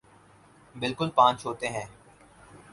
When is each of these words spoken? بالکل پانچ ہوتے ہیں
بالکل 0.75 1.09
پانچ 1.09 1.45
ہوتے 1.45 1.67
ہیں 1.69 1.85